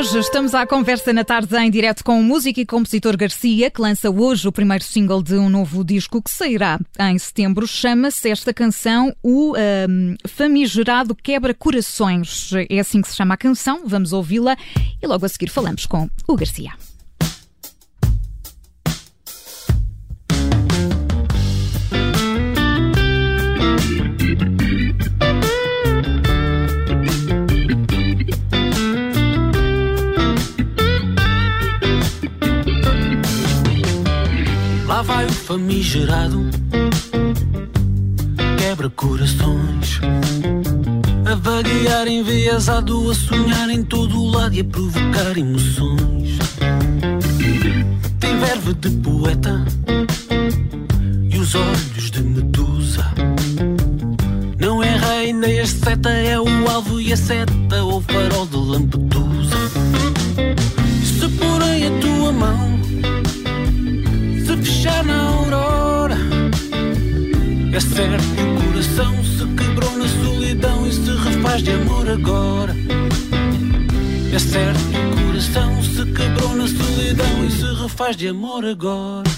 [0.00, 3.82] hoje estamos à conversa na tarde em direto com o músico e compositor Garcia, que
[3.82, 7.66] lança hoje o primeiro single de um novo disco que sairá em setembro.
[7.66, 12.50] Chama-se esta canção o um, Famigerado Quebra Corações.
[12.70, 13.82] É assim que se chama a canção.
[13.84, 14.56] Vamos ouvi-la
[15.02, 16.72] e logo a seguir falamos com o Garcia.
[38.58, 39.98] Quebra corações.
[41.24, 46.38] A vaguear enviesado, a sonhar em todo o lado e a provocar emoções.
[48.18, 49.64] Tem verve de poeta
[51.30, 53.06] e os olhos de medusa.
[54.58, 55.00] Não é
[55.32, 59.56] nem asceta, é o alvo e a seta, ou farol de lampedusa.
[61.04, 62.80] Se porém a tua mão
[64.46, 65.39] se fechar na
[67.80, 72.76] é certo que o coração se quebrou na solidão e se refaz de amor agora.
[74.34, 79.30] É certo que o coração se quebrou na solidão e se refaz de amor agora.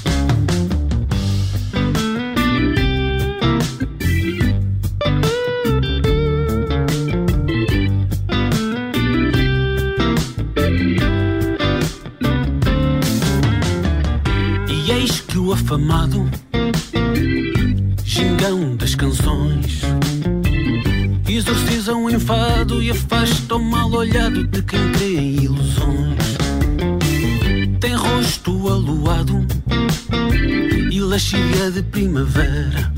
[14.68, 16.28] E eis que o afamado
[18.42, 19.82] das canções.
[21.28, 26.18] Exorcizam o enfado e afastam o mal olhado de quem crê em ilusões.
[27.78, 29.46] Tem rosto aluado
[30.90, 32.92] e lascívia de primavera.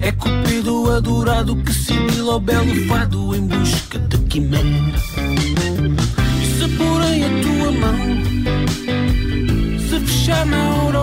[0.00, 4.64] É cupido adorado que sibila o belo fado em busca de quimera.
[6.58, 7.98] Se porém a tua mão
[9.88, 10.93] se fechar na aurora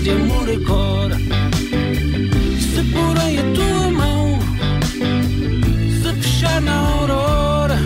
[0.00, 1.16] de amor agora.
[2.58, 4.38] Se porém a tua mão
[6.02, 7.78] se fechar na aurora,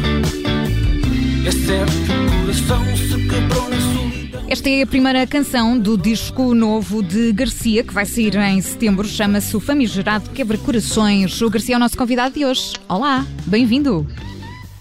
[1.47, 4.43] é certo que o coração se quebrou na solidão.
[4.49, 9.07] Esta é a primeira canção do disco novo de Garcia, que vai sair em setembro.
[9.07, 11.41] Chama-se O Famigerado Quebra-Corações.
[11.43, 12.73] O Garcia é o nosso convidado de hoje.
[12.89, 14.07] Olá, bem-vindo.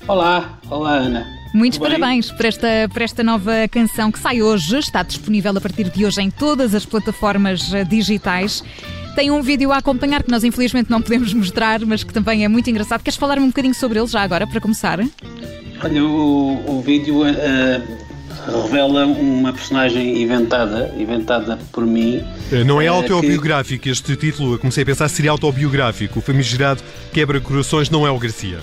[0.07, 1.36] Olá, olá Ana.
[1.57, 5.89] Muitos parabéns por esta, por esta nova canção que sai hoje, está disponível a partir
[5.89, 8.63] de hoje em todas as plataformas eh, digitais.
[9.15, 12.47] Tem um vídeo a acompanhar que nós infelizmente não podemos mostrar, mas que também é
[12.47, 13.01] muito engraçado.
[13.01, 14.99] Queres falar um bocadinho sobre ele já agora, para começar?
[15.83, 22.23] Olha, o, o vídeo uh, revela uma personagem inventada, inventada por mim.
[22.51, 23.89] Eh, não é autobiográfico que...
[23.89, 26.19] este título, eu comecei a pensar seria autobiográfico.
[26.19, 28.59] O famigerado Quebra Corações não é o Garcia.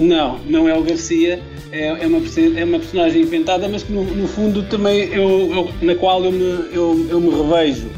[0.00, 2.18] Não, não é o Garcia, é, é, uma,
[2.56, 6.32] é uma personagem inventada, mas que no, no fundo também eu, eu, na qual eu
[6.32, 7.88] me, eu, eu me revejo.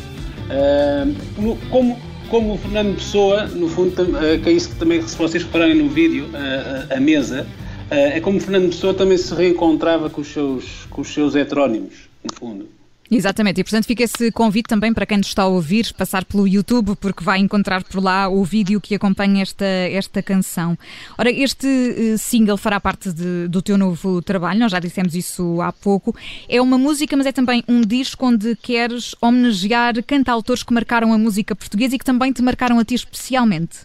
[0.50, 1.96] Uh, como,
[2.28, 5.76] como o Fernando Pessoa, no fundo, uh, que é isso que também, se vocês repararem
[5.76, 7.46] no vídeo, uh, a mesa,
[7.88, 12.08] é como o Fernando Pessoa também se reencontrava com os seus, com os seus heterónimos,
[12.24, 12.68] no fundo.
[13.14, 16.48] Exatamente, e portanto fica esse convite também para quem nos está a ouvir, passar pelo
[16.48, 20.78] YouTube, porque vai encontrar por lá o vídeo que acompanha esta, esta canção.
[21.18, 25.60] Ora, este uh, single fará parte de, do teu novo trabalho, nós já dissemos isso
[25.60, 26.16] há pouco.
[26.48, 31.18] É uma música, mas é também um disco onde queres homenagear cantautores que marcaram a
[31.18, 33.80] música portuguesa e que também te marcaram a ti especialmente.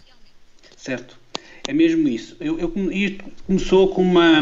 [0.74, 1.18] Certo,
[1.66, 2.34] é mesmo isso.
[2.40, 4.40] Eu, eu, isto começou com uma.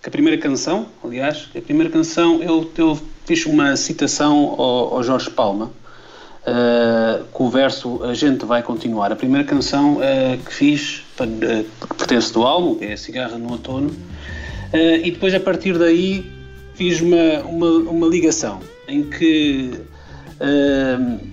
[0.00, 5.02] Hum, a primeira canção, aliás, a primeira canção eu, eu fiz uma citação ao, ao
[5.02, 9.12] Jorge Palma, uh, com o verso A gente vai continuar.
[9.12, 13.52] A primeira canção uh, que fiz, uh, que pertence do álbum, que é Cigarra no
[13.52, 13.90] Outono,
[15.02, 16.24] e depois a partir daí
[16.74, 19.72] fiz uma, uma, uma ligação em que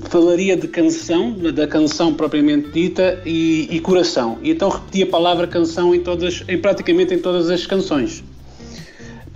[0.10, 4.40] falaria de canção, da canção propriamente dita e, e, coração.
[4.42, 8.24] E então repeti a palavra canção em, todas, em praticamente em todas as canções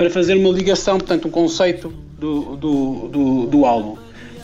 [0.01, 3.97] para fazer uma ligação, portanto, um conceito do, do, do, do álbum.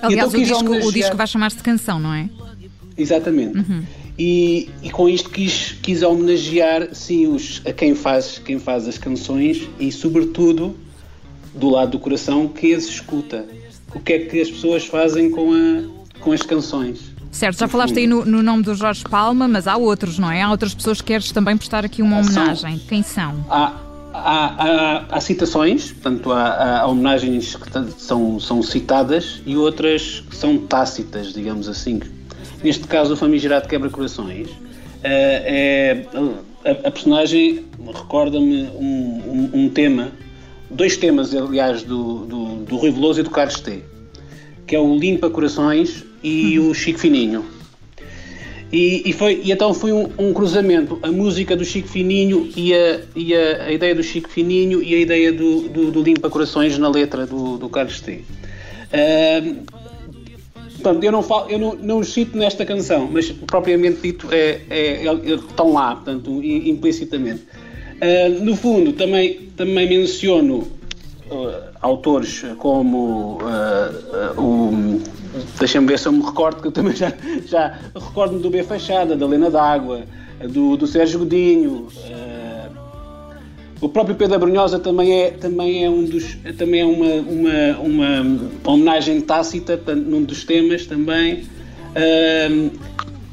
[0.03, 0.87] Aliás, então, o, disco, homenagear...
[0.87, 2.29] o disco vai chamar-se canção, não é?
[2.95, 3.57] Exatamente.
[3.57, 3.83] Uhum.
[4.19, 8.99] E, e, com isto quis, quis homenagear sim, os, a quem faz, quem faz as
[8.99, 10.75] canções e, sobretudo,
[11.55, 13.43] do lado do coração, quem as escuta.
[13.95, 16.99] O que é que as pessoas fazem com, a, com as canções.
[17.31, 20.43] Certo, já falaste aí no, no, nome do Jorge Palma, mas há outros, não é?
[20.43, 22.77] Há outras pessoas que queres também prestar aqui uma homenagem.
[22.77, 23.45] São, Quem são?
[23.49, 23.86] Há,
[24.17, 30.35] há, há, há, citações, portanto, há, há, homenagens que são, são citadas e outras que
[30.35, 32.01] são tácitas, digamos assim.
[32.63, 34.49] neste caso o famigerado quebra-corações,
[35.03, 36.05] é,
[36.65, 40.11] a, a, personagem recorda-me um, um, um, tema,
[40.69, 43.83] dois temas, aliás, do, do, do Rui Veloso e do Carlos T,
[44.65, 47.56] que é o Limpa Corações e o Chico Fininho.
[48.71, 52.73] E, e, foi, e então foi um, um, cruzamento, a música do Chico Fininho e
[52.73, 56.29] a, e a, a ideia do Chico Fininho e a ideia do, do, do Limpa
[56.29, 58.23] Corações na letra do, do Carlos T.
[58.91, 59.63] Uh,
[60.73, 64.59] portanto, eu não, falo, eu não, não os cito nesta canção, mas propriamente dito é,
[64.69, 67.43] é, é estão lá, portanto, implicitamente.
[68.01, 70.76] Uh, no fundo, também, também menciono
[71.81, 75.01] autores como uh, o.
[75.59, 77.13] Deixa-me ver se eu me recordo, que eu também já,
[77.45, 80.01] já recordo-me do B Fachada, da Lena D'Água,
[80.49, 81.87] do, do Sérgio Godinho.
[83.79, 88.71] O próprio Pedro Brunhosa também é, também é, um dos, também é uma, uma, uma
[88.73, 91.45] homenagem tácita num dos temas também.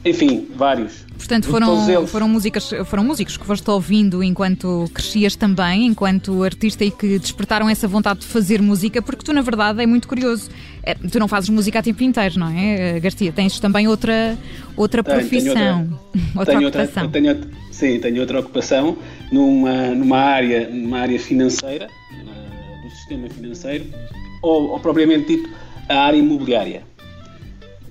[0.05, 1.05] Enfim, vários.
[1.17, 6.91] Portanto, foram, foram, músicas, foram músicos que foste ouvindo enquanto crescias também, enquanto artista e
[6.91, 10.51] que despertaram essa vontade de fazer música, porque tu, na verdade, é muito curioso.
[10.83, 13.33] É, tu não fazes música a tempo inteiro, não é, Garcia?
[13.33, 14.37] Tens também outra,
[14.77, 15.99] outra tenho, profissão, tenho
[16.35, 17.05] outra, outra tenho ocupação.
[17.05, 18.99] Outra, tenho, sim, tenho outra ocupação
[19.33, 21.89] numa, numa, área, numa área financeira,
[22.83, 23.87] do sistema financeiro,
[24.43, 25.49] ou, ou propriamente dito,
[25.89, 26.83] a área imobiliária.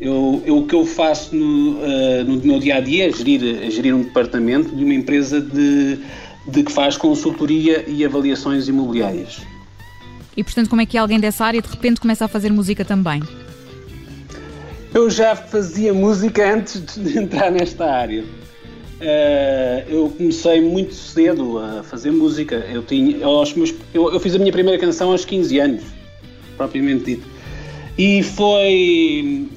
[0.03, 3.63] Eu, eu, o que eu faço no, uh, no meu dia a dia é gerir,
[3.63, 5.97] é gerir um departamento de uma empresa de,
[6.45, 9.44] de que faz consultoria e avaliações imobiliárias.
[10.35, 13.23] E portanto, como é que alguém dessa área de repente começa a fazer música também?
[14.94, 18.23] Eu já fazia música antes de entrar nesta área.
[18.23, 22.56] Uh, eu comecei muito cedo a fazer música.
[22.69, 23.44] Eu, tinha, eu,
[23.94, 25.83] eu, eu fiz a minha primeira canção aos 15 anos,
[26.57, 27.32] propriamente dito.
[27.98, 28.72] E foi,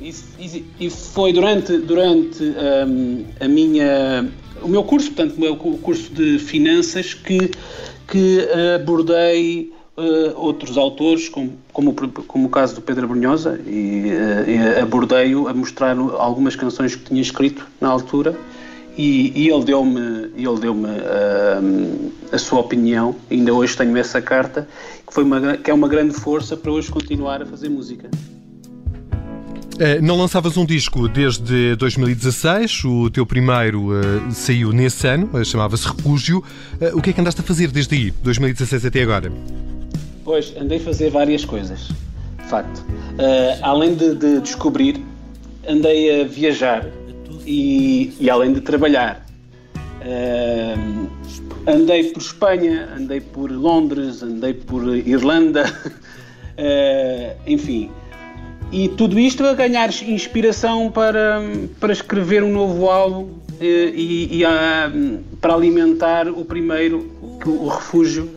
[0.00, 4.30] e, e foi durante, durante um, a minha,
[4.60, 7.50] o meu curso, portanto, o meu curso de finanças, que,
[8.06, 14.82] que abordei uh, outros autores, como, como, como, o caso do Pedro Brunhosa, e, uh,
[14.82, 18.36] abordei-o a mostrar algumas canções que tinha escrito na altura.
[18.96, 24.66] E, e ele deu-me ele deu uh, a sua opinião, ainda hoje tenho essa carta,
[25.06, 28.08] que, foi uma, que é uma grande força para hoje continuar a fazer música.
[29.78, 35.44] Eh, não lançavas um disco desde 2016, o teu primeiro uh, saiu nesse ano, uh,
[35.44, 36.38] chamava-se Refúgio.
[36.80, 39.30] Uh, o que é que andaste a fazer desde aí, 2016 até agora?
[40.24, 41.88] Pois, andei a fazer várias coisas,
[42.38, 42.84] de facto.
[43.62, 45.04] além de, de, descobrir,
[45.68, 46.86] andei a viajar
[47.44, 49.24] e, e além de trabalhar.
[51.66, 55.64] andei por Espanha, andei por Londres, andei por Irlanda,
[57.46, 57.90] enfim
[58.72, 61.40] e tudo isto a ganhar inspiração para,
[61.78, 64.90] para escrever um novo álbum eh, e, e a,
[65.40, 67.10] para alimentar o primeiro,
[67.46, 68.28] o refúgio,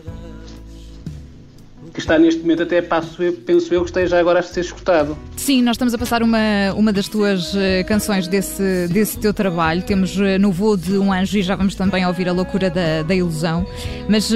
[2.00, 5.16] que está neste momento até passo, penso eu que esteja agora a ser escutado.
[5.36, 6.38] Sim, nós estamos a passar uma,
[6.74, 9.82] uma das tuas eh, canções desse, desse teu trabalho.
[9.82, 13.02] Temos eh, no voo de um anjo e já vamos também ouvir a loucura da,
[13.02, 13.66] da ilusão.
[14.08, 14.34] Mas uh,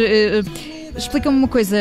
[0.97, 1.77] explica-me uma coisa,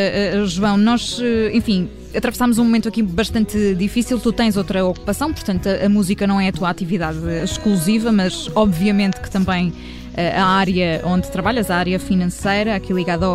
[0.46, 1.20] João, nós,
[1.54, 4.20] enfim, atravessámos um momento aqui bastante difícil.
[4.20, 9.20] Tu tens outra ocupação, portanto, a, música não é a tua atividade exclusiva, mas obviamente
[9.20, 13.26] que também eh, a área onde trabalhas, a área financeira, aqui ligada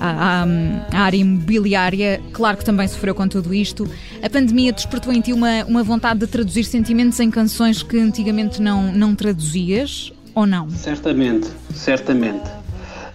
[0.00, 0.44] à,
[0.92, 3.88] à, área imobiliária, claro que também sofreu com tudo isto.
[4.22, 8.60] A pandemia despertou em ti uma, uma vontade de traduzir sentimentos em canções que antigamente
[8.60, 10.68] não, não traduzias, ou não?
[10.70, 12.44] Certamente, certamente.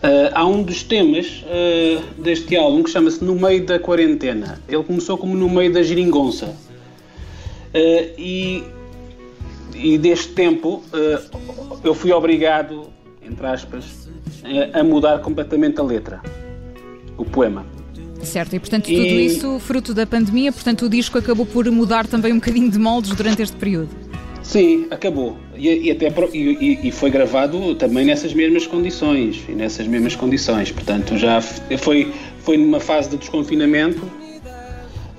[0.02, 4.62] Uh, há um dos temas uh, deste álbum que chama-se No Meio da Quarentena.
[4.68, 6.46] Ele começou como No Meio da Giringonça.
[6.46, 8.64] Uh, e,
[9.82, 10.84] e deste tempo
[11.84, 12.88] eu fui obrigado,
[13.22, 14.10] entre aspas,
[14.74, 16.22] a mudar completamente a letra,
[17.18, 17.66] o poema.
[18.22, 19.26] Certo, e portanto tudo e...
[19.26, 23.16] isso fruto da pandemia, portanto o disco acabou por mudar também um bocadinho de moldes
[23.16, 23.90] durante este período.
[24.44, 25.38] Sim, acabou.
[25.56, 30.72] E, e até e, e, foi gravado também nessas mesmas condições e nessas mesmas condições.
[30.72, 34.02] Portanto, já foi foi numa fase de desconfinamento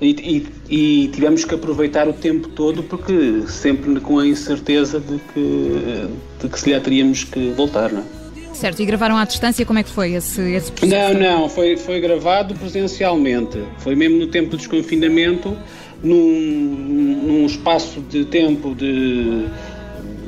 [0.01, 6.07] e, e, tivemos que aproveitar o tempo todo porque sempre com a incerteza de que
[6.41, 8.21] de que se lhe teríamos que voltar, não é?
[8.55, 11.13] Certo, e gravaram à distância, como é que foi esse, esse processo?
[11.13, 13.63] Não, não, foi, foi gravado presencialmente.
[13.79, 15.57] Foi mesmo no tempo do desconfinamento
[16.03, 19.45] num, num espaço de tempo de,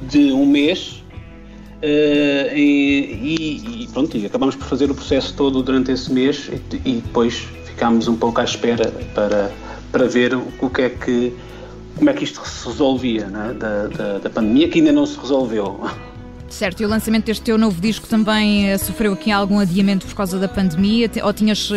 [0.10, 1.03] de um mês
[1.84, 6.89] Uh, e, e, pronto, e acabamos por fazer o processo todo durante esse mês e,
[6.89, 9.51] e, depois ficámos um pouco à espera para,
[9.92, 11.34] para ver o, que é que
[11.96, 13.56] como é que isto se resolvia né?
[13.58, 15.80] da, da, da pandemia, que ainda não se resolveu.
[16.50, 20.15] Certo, e o lançamento deste teu novo disco também uh, sofreu aqui algum adiamento por
[20.15, 21.10] causa da pandemia?
[21.24, 21.75] Ou tinhas uh,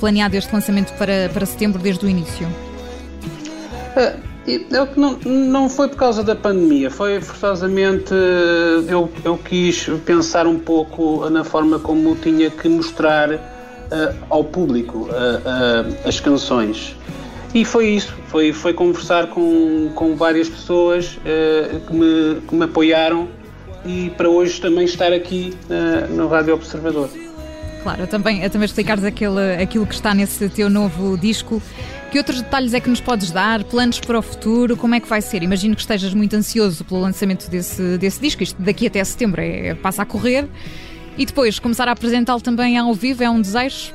[0.00, 2.48] planeado este lançamento para, para setembro desde o início?
[4.46, 8.14] Eu, não, não foi por causa da pandemia, foi forçosamente.
[8.88, 13.57] Eu, eu quis pensar um pouco na forma como tinha que mostrar
[14.28, 15.08] ao público
[16.04, 16.96] as canções.
[17.54, 21.18] E foi isso, foi, foi conversar com, com várias pessoas
[21.86, 23.28] que, me, que me apoiaram
[23.84, 27.08] e para hoje também estar aqui uh, no Rádio Observador.
[27.82, 31.62] Claro, também, também explicares aquele, aquilo que está nesse teu novo disco.
[32.10, 33.62] Que outros detalhes é que nos podes dar?
[33.64, 34.76] Planos para o futuro?
[34.76, 35.42] Como é que vai ser?
[35.42, 38.42] Imagino que estejas muito ansioso pelo lançamento desse, desse disco.
[38.42, 40.46] Isto daqui até setembro é, passa a correr.
[41.18, 43.92] E depois começar a apresentá-lo também ao vivo é um desejo?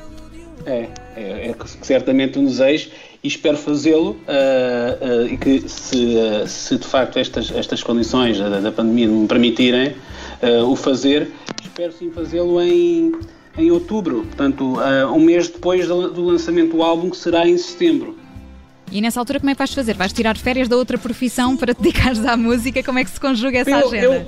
[0.65, 2.89] É, é, é certamente um desejo
[3.24, 8.38] e espero fazê-lo uh, uh, e que se, uh, se, de facto estas, estas condições
[8.38, 9.96] da, da pandemia me permitirem
[10.68, 11.32] o fazer,
[11.63, 13.13] espero sim fazê-lo em,
[13.58, 14.75] em outubro, portanto
[15.15, 18.18] um mês depois do, do lançamento do álbum que será em setembro.
[18.94, 19.96] E nessa altura como é que vais fazer?
[19.96, 22.84] Vais tirar férias da outra profissão para te dedicares à música?
[22.84, 24.28] Como é que se conjuga essa eu, agenda?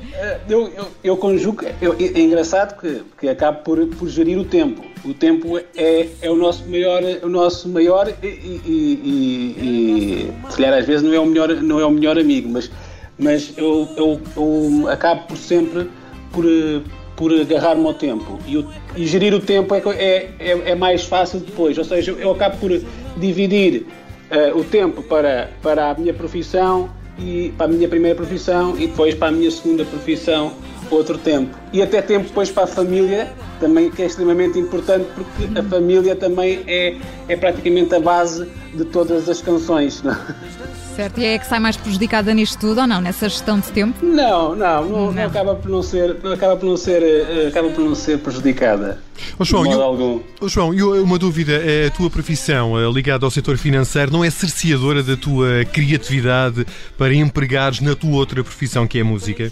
[0.50, 4.84] Eu, eu, eu conjugo, é engraçado que, que acabo por, por gerir o tempo.
[5.06, 10.58] O tempo é, é o nosso maior, o nosso maior e, e, e, e se
[10.58, 12.72] calhar às vezes não é o melhor, não é o melhor amigo, mas,
[13.20, 15.88] mas eu, eu, eu acabo por sempre
[16.32, 16.44] por,
[17.16, 18.40] por agarrar-me ao tempo.
[18.48, 21.78] E, o, e gerir o tempo é, é, é, é mais fácil depois.
[21.78, 22.72] Ou seja, eu acabo por
[23.18, 23.86] dividir
[24.36, 28.88] uh, o tempo para, para a minha profissão e para a minha primeira profissão e
[28.88, 30.54] depois para a minha segunda profissão
[30.94, 31.56] outro tempo.
[31.74, 36.16] E até tempo depois para a família, também que é extremamente importante porque a família
[36.16, 40.04] também é, é praticamente a base de todas as canções.
[40.04, 40.16] Não?
[40.96, 44.06] Certo, e é que sai mais prejudicada nisto tudo ou não, nessa gestão de tempo?
[44.06, 47.70] Não, não, não, não acaba por não ser, não acaba por não ser, uh, acaba
[47.70, 49.02] por não ser prejudicada.
[49.38, 53.58] Oh, João, eu, oh, João, eu, uma dúvida, a tua profissão uh, ligada ao setor
[53.58, 56.66] financeiro não é cerceadora da tua criatividade
[56.98, 59.52] para empregares na tua outra profissão que é a música?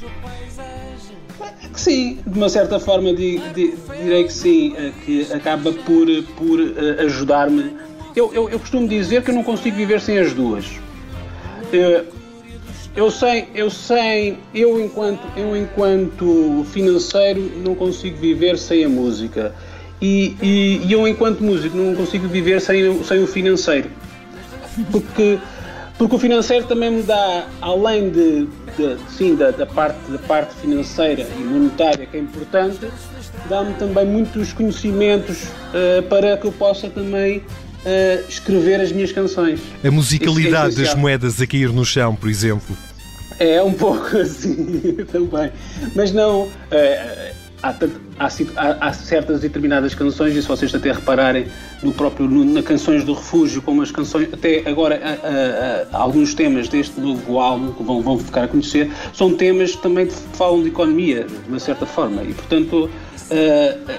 [1.76, 6.60] Sim, de uma certa forma di, di, direi que sim, uh, que acaba por, por
[7.00, 7.76] ajudar-me.
[8.16, 10.66] Eu, eu, eu costumo dizer que eu não consigo viver sem as duas
[12.96, 19.54] eu sei, eu sei, eu enquanto, eu enquanto financeiro não consigo viver sem a música.
[20.00, 23.90] E, e, e eu enquanto músico não consigo viver sem, sem o financeiro.
[24.92, 25.40] Porque,
[26.04, 28.46] porque o financeiro também me dá, além de,
[28.78, 32.90] de sim, da, da, parte, da parte financeira e monetária que é importante,
[33.48, 39.62] dá-me também muitos conhecimentos uh, para que eu possa também uh, escrever as minhas canções.
[39.82, 42.78] A musicalidade é das moedas a cair no chão, por exemplo.
[43.40, 45.54] É um pouco assim também.
[45.96, 46.42] Mas não.
[46.42, 47.74] Uh, há,
[48.20, 51.48] há, há, certas determinadas canções, e se vocês até repararem
[51.82, 55.00] no próprio na Canções do Refúgio, como as canções, até agora
[55.92, 59.82] há, alguns temas deste novo álbum que vão, vão ficar a conhecer, são temas que
[59.82, 62.90] também falam de economia, de uma certa forma, e portanto uh,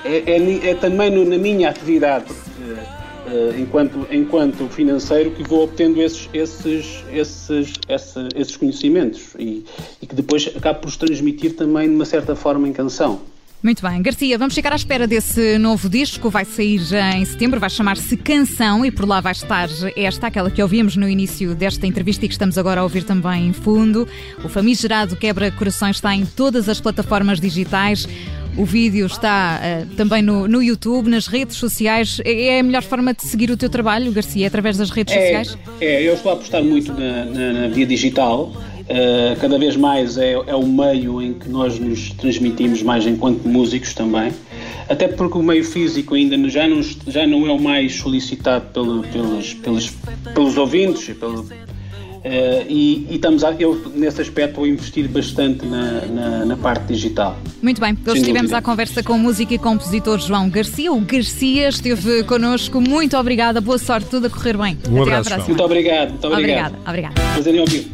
[0.04, 2.30] é, é, é, também no, na minha atividade.
[2.30, 9.64] Uh, uh, enquanto, enquanto financeiro que vou obtendo esses, esses, esses, esses, esses conhecimentos e,
[10.00, 13.20] e que depois acabo por os transmitir também de uma certa forma em canção.
[13.64, 16.28] Muito bem, Garcia, vamos ficar à espera desse novo disco.
[16.28, 20.50] Vai sair já em setembro, vai chamar-se Canção e por lá vai estar esta, aquela
[20.50, 24.06] que ouvimos no início desta entrevista e que estamos agora a ouvir também em fundo.
[24.44, 28.06] O famigerado Quebra Corações está em todas as plataformas digitais.
[28.54, 32.20] O vídeo está uh, também no, no YouTube, nas redes sociais.
[32.22, 35.20] É, é a melhor forma de seguir o teu trabalho, Garcia, através das redes é,
[35.20, 35.58] sociais?
[35.80, 38.52] É, eu estou a apostar muito na, na, na via digital.
[38.84, 43.48] Uh, cada vez mais é, é o meio em que nós nos transmitimos mais enquanto
[43.48, 44.32] músicos também.
[44.88, 49.02] Até porque o meio físico ainda já não, já não é o mais solicitado pelo,
[49.04, 49.90] pelos, pelos,
[50.34, 51.46] pelos ouvintes e pelo,
[52.24, 56.86] Uh, e, e, estamos a, eu, nesse aspecto, vou investir bastante na, na, na parte
[56.86, 57.36] digital.
[57.60, 60.90] Muito bem, hoje estivemos à conversa com o músico e compositor João Garcia.
[60.90, 62.80] O Garcia esteve connosco.
[62.80, 64.78] Muito obrigada, boa sorte, tudo a correr bem.
[64.88, 65.46] Um Até abraço.
[65.48, 66.76] Muito obrigado, muito obrigado.
[66.76, 67.14] Obrigada, obrigada.
[67.34, 67.93] Prazer em ouvir.